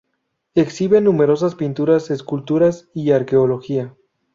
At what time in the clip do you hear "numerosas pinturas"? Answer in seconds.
0.99-2.09